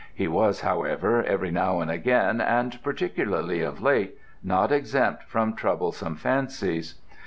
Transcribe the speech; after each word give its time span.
He 0.15 0.27
was, 0.27 0.61
however, 0.61 1.23
every 1.23 1.51
now 1.51 1.79
and 1.79 1.91
again, 1.91 2.41
and 2.41 2.81
particularly 2.81 3.61
of 3.61 3.83
late, 3.83 4.17
not 4.43 4.71
exempt 4.71 5.25
from 5.25 5.53
troublesome 5.53 6.15
fancies. 6.15 6.95